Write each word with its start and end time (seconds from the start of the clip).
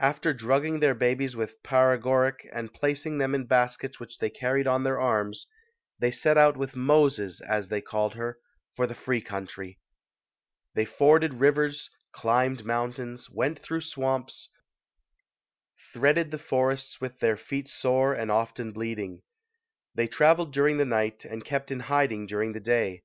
After 0.00 0.32
drugging 0.32 0.80
their 0.80 0.94
babies 0.94 1.36
with 1.36 1.62
paregoric 1.62 2.48
and 2.54 2.72
placing 2.72 3.20
HARRIET 3.20 3.24
TUBMAN 3.24 3.40
[95 3.50 3.50
them 3.50 3.58
in 3.58 3.64
baskets 3.66 4.00
which 4.00 4.16
they 4.16 4.30
carried 4.30 4.66
on 4.66 4.82
their 4.82 4.98
arms, 4.98 5.46
they 5.98 6.10
set 6.10 6.38
out 6.38 6.56
with 6.56 6.74
"Moses", 6.74 7.42
as 7.42 7.68
they 7.68 7.82
called 7.82 8.14
her, 8.14 8.38
for 8.74 8.86
the 8.86 8.94
free 8.94 9.20
country. 9.20 9.78
They 10.74 10.86
forded 10.86 11.34
rivers, 11.34 11.90
climbed 12.14 12.64
mountains, 12.64 13.28
went 13.28 13.58
through 13.58 13.80
the 13.80 13.84
swamps, 13.88 14.48
threaded 15.92 16.30
the 16.30 16.38
forests 16.38 16.98
with 17.02 17.20
their 17.20 17.36
feet 17.36 17.68
sore 17.68 18.14
and 18.14 18.30
often 18.30 18.72
bleeding. 18.72 19.20
They 19.94 20.08
traveled 20.08 20.50
during 20.54 20.78
the 20.78 20.86
night 20.86 21.26
and 21.26 21.44
kept 21.44 21.70
in 21.70 21.80
hiding 21.80 22.24
during 22.24 22.54
the 22.54 22.60
day. 22.60 23.02